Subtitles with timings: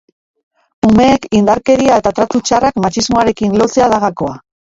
[0.87, 4.35] Umeek indarkeria eta tratu txarrak matxismoarekin lotzea da gakoa.